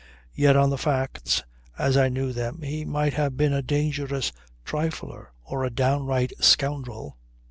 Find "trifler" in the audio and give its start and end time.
4.65-5.27